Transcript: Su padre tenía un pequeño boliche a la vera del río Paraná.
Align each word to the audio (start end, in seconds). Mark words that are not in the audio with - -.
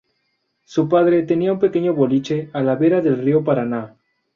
Su 0.63 0.89
padre 0.89 1.21
tenía 1.21 1.53
un 1.53 1.59
pequeño 1.59 1.93
boliche 1.93 2.49
a 2.53 2.61
la 2.61 2.73
vera 2.75 3.01
del 3.01 3.19
río 3.21 3.43
Paraná. 3.43 3.97